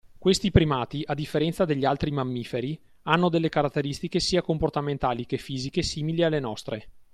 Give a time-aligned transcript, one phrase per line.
[0.17, 6.23] Questi primati, a differenza degli altri mammiferi, hanno delle caratteristiche sia comportamentali che fisiche simili
[6.23, 6.87] alle nostre.